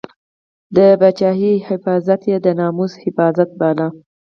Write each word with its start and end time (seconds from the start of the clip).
د 0.75 0.77
پاچاهۍ 0.99 1.55
حفاظت 1.67 2.21
یې 2.29 2.37
د 2.45 2.47
ناموس 2.59 2.93
حفاظت 3.03 3.49
باله. 3.59 3.87